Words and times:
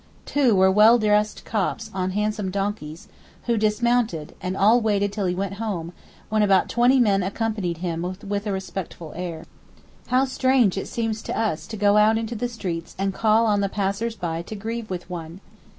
Two 0.25 0.55
were 0.55 0.71
well 0.71 0.97
dressed 0.97 1.45
Copts 1.45 1.91
on 1.93 2.09
handsome 2.09 2.49
donkeys, 2.49 3.07
who 3.45 3.55
dismounted, 3.55 4.33
and 4.41 4.57
all 4.57 4.81
waited 4.81 5.13
till 5.13 5.27
he 5.27 5.35
went 5.35 5.53
home, 5.61 5.93
when 6.29 6.41
about 6.41 6.69
twenty 6.69 6.99
men 6.99 7.21
accompanied 7.21 7.77
him 7.85 8.15
with 8.27 8.47
a 8.47 8.51
respectful 8.51 9.13
air. 9.15 9.45
How 10.07 10.25
strange 10.25 10.75
it 10.75 10.87
seems 10.87 11.21
to 11.21 11.37
us 11.39 11.67
to 11.67 11.77
go 11.77 11.97
out 11.97 12.17
into 12.17 12.33
the 12.33 12.49
street 12.49 12.95
and 12.97 13.13
call 13.13 13.45
on 13.45 13.61
the 13.61 13.69
passers 13.69 14.15
by 14.15 14.41
to 14.41 14.55
grieve 14.55 14.89
with 14.89 15.07
one! 15.07 15.39